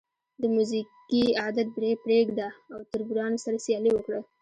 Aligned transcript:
د 0.41 0.43
موزیګي 0.53 1.23
عادت 1.41 1.67
پرېږده 2.05 2.47
او 2.73 2.79
تربورانو 2.91 3.37
سره 3.45 3.57
سیالي 3.65 3.91
وکړه. 3.93 4.19